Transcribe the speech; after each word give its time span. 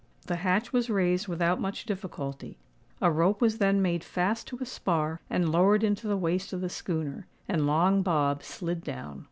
The 0.25 0.37
hatch 0.37 0.73
was 0.73 0.89
raised 0.89 1.27
without 1.27 1.61
much 1.61 1.85
difficulty: 1.85 2.57
a 3.03 3.11
rope 3.11 3.39
was 3.39 3.59
then 3.59 3.83
made 3.83 4.03
fast 4.03 4.47
to 4.47 4.57
a 4.59 4.65
spar 4.65 5.21
and 5.29 5.49
lowered 5.51 5.83
into 5.83 6.07
the 6.07 6.17
waist 6.17 6.53
of 6.53 6.61
the 6.61 6.69
schooner; 6.69 7.27
and 7.47 7.67
Long 7.67 8.01
Bob 8.01 8.41
slid 8.41 8.83
down. 8.83 9.19